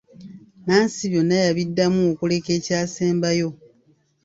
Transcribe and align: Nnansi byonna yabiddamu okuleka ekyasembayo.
Nnansi 0.59 1.03
byonna 1.11 1.35
yabiddamu 1.45 1.99
okuleka 2.11 2.49
ekyasembayo. 2.57 3.49